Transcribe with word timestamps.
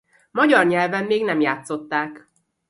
Magyar 0.31 0.65
nyelven 0.65 1.03
még 1.05 1.23
nem 1.23 1.39
játszották. 1.41 2.29